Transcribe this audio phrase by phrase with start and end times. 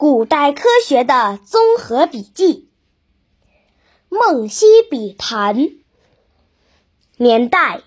[0.00, 2.70] 古代科学的综合笔记，
[4.18, 5.56] 《梦溪笔谈》
[7.18, 7.82] 年代：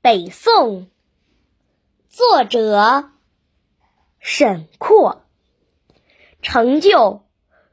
[0.00, 0.86] 北宋，
[2.08, 3.10] 作者
[4.18, 5.26] 沈括，
[6.40, 7.20] 成就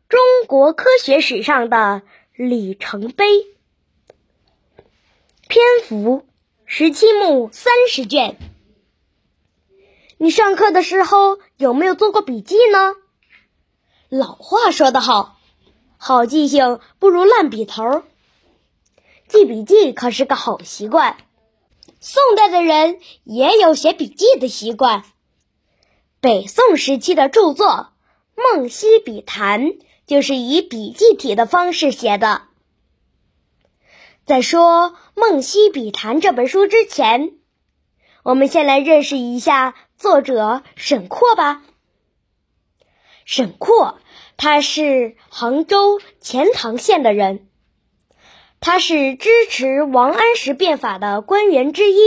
[0.09, 2.01] 中国科学史上的
[2.35, 3.25] 里程碑。
[5.47, 6.27] 篇幅
[6.65, 8.37] 十七目三十卷。
[10.17, 12.95] 你上课的时候有没有做过笔记呢？
[14.13, 15.39] 老话说得好，
[15.97, 18.03] 好记性不如烂笔头。
[19.27, 21.17] 记笔记可是个好习惯。
[21.99, 25.03] 宋代的人也有写笔记的习惯。
[26.19, 27.67] 北宋时期的著作
[28.35, 29.61] 《梦溪笔谈》
[30.05, 32.43] 就是以笔记体的方式写的。
[34.27, 37.33] 在说《梦溪笔谈》这本书之前，
[38.21, 41.63] 我们先来认识一下作者沈括吧。
[43.25, 43.97] 沈括。
[44.35, 47.47] 他是杭州钱塘县的人，
[48.59, 51.97] 他是支持王安石变法的官员之一。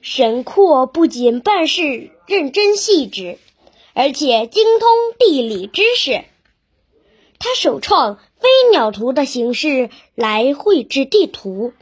[0.00, 3.38] 沈括不仅办事认真细致，
[3.92, 4.88] 而且精通
[5.18, 6.24] 地理知识。
[7.38, 11.74] 他首创飞鸟图的形式来绘制地图，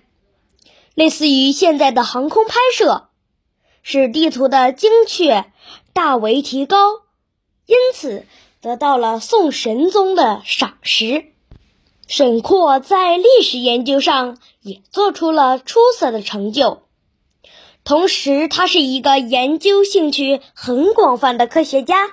[0.95, 3.11] 类似于现在的航空拍摄，
[3.83, 5.45] 使地图的精确
[5.93, 7.03] 大为提高。
[7.67, 8.27] 因此。
[8.65, 11.27] 得到了宋神宗的赏识，
[12.07, 16.85] 沈括在历史研究上也做出了出色的成就。
[17.85, 22.13] 同时，他是一个研究兴趣很广泛的科学家。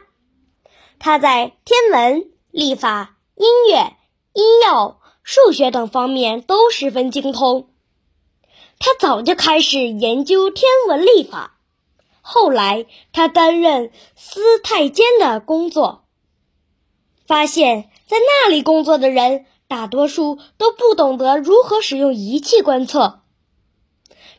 [0.99, 3.95] 他在天文、历法、音乐、
[4.33, 7.69] 医药、数学等方面都十分精通。
[8.77, 11.59] 他早就开始研究天文历法，
[12.19, 15.99] 后来他担任司太监的工作。
[17.31, 23.21] 发现，在那里工作的人大多数都不懂得如何使用仪器观测。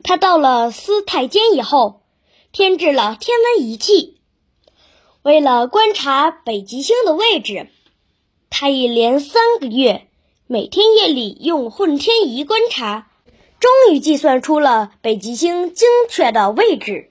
[0.03, 2.03] 他到了司太监以后，
[2.53, 4.21] 添置了天文仪器。
[5.23, 7.69] 为了观察北极星的位置，
[8.51, 10.07] 他一连三个月，
[10.47, 13.09] 每天夜里用混天仪观察，
[13.59, 17.11] 终于计算出了北极星精确的位置。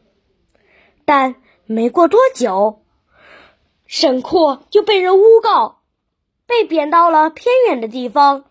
[1.05, 2.83] 但没过多久，
[3.93, 5.81] 沈括就被人诬告，
[6.47, 8.45] 被贬到了偏远的地方。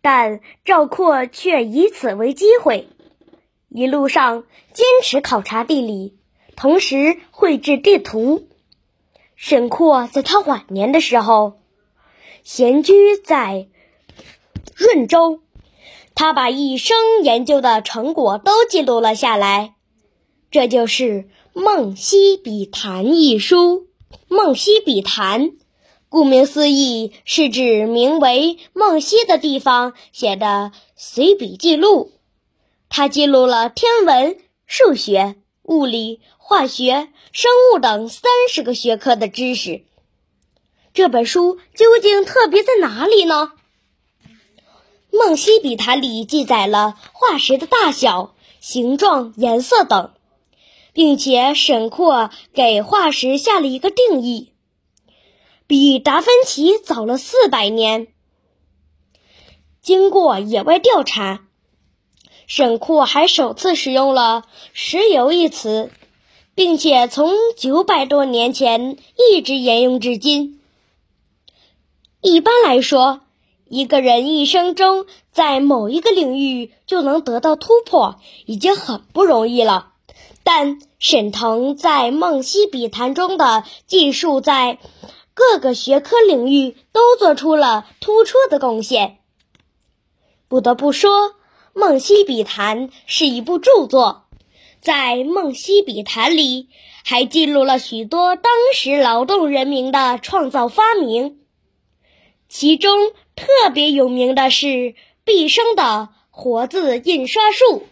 [0.00, 2.88] 但赵括却以此为机会，
[3.68, 6.16] 一路上坚持考察地理，
[6.56, 8.48] 同时绘制地图。
[9.36, 11.60] 沈括在他晚年的时候，
[12.42, 13.68] 闲居在
[14.74, 15.42] 润州，
[16.14, 19.74] 他把一生研究的成果都记录了下来，
[20.50, 21.04] 这就是
[21.52, 23.86] 《梦溪笔谈》一书。
[24.28, 25.52] 梦溪笔谈，
[26.08, 32.12] 顾名思义，是指名为梦溪的地方写的随笔记录。
[32.88, 39.84] 它记录了天文、数学、物理、化学、生物等三十个学科的知识。
[40.94, 43.52] 这本书究竟特别在哪里呢？
[45.10, 50.12] 梦溪笔谈里记载了化石的大小、形状、颜色等。
[50.92, 54.52] 并且沈括给化石下了一个定义，
[55.66, 58.08] 比达芬奇早了四百年。
[59.80, 61.46] 经过野外调查，
[62.46, 65.90] 沈括还首次使用了“石油”一词，
[66.54, 70.60] 并且从九百多年前一直沿用至今。
[72.20, 73.20] 一般来说，
[73.68, 79.92] 一个人一生中在某一个领域就能得到突破，已经很不容易了。
[80.50, 84.78] 但沈腾在《梦溪笔谈》中的技术，在
[85.34, 89.18] 各个学科领域都做出了突出的贡献。
[90.48, 91.10] 不得不说，
[91.74, 94.24] 《梦溪笔谈》是一部著作。
[94.80, 96.70] 在《梦溪笔谈》里，
[97.04, 101.40] 还记录了许多当时劳动人民的创造发明，
[102.48, 107.82] 其中特别有名的是毕生的活字印刷术。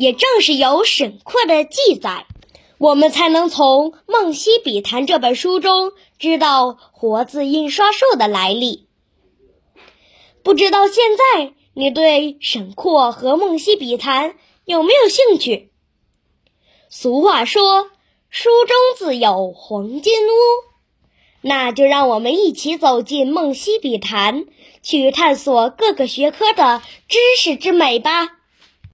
[0.00, 2.24] 也正是有沈括的记载，
[2.78, 8.88] 我们才能从《梦溪笔谈》这本书中知道活字印刷术的来历。
[10.42, 14.30] 不知道现在你对沈括和《梦溪笔谈》
[14.64, 15.70] 有没有兴趣？
[16.88, 17.90] 俗话说
[18.30, 20.32] “书中自有黄金屋”，
[21.46, 24.44] 那就让我们一起走进《梦溪笔谈》，
[24.82, 28.38] 去探索各个学科的知识之美吧。